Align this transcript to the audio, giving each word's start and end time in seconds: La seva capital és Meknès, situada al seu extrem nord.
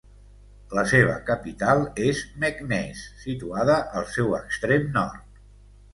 La 0.77 0.83
seva 0.91 1.17
capital 1.27 1.83
és 2.07 2.23
Meknès, 2.45 3.03
situada 3.27 3.79
al 4.01 4.09
seu 4.19 4.37
extrem 4.43 4.93
nord. 5.01 5.43